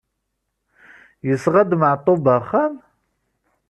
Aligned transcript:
Yesɣa-d 1.27 1.71
Maɛṭub 1.79 2.23
axxam? 2.37 2.73